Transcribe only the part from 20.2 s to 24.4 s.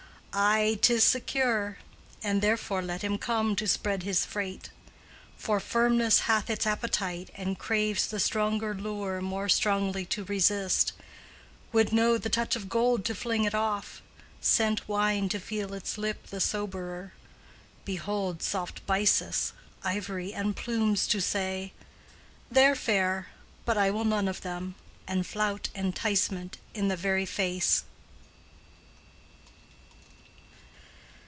and plumes To say, "They're fair, but I will none of